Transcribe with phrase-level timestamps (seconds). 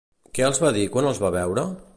[0.37, 1.71] Què els va dir quan els va veure?